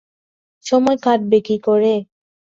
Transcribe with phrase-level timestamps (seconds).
[0.65, 1.93] সময় কাটবে কী করে?